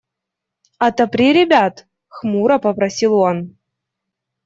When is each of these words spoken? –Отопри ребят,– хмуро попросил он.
–Отопри 0.85 1.27
ребят,– 1.39 1.75
хмуро 2.15 2.57
попросил 2.65 3.11
он. 3.29 3.37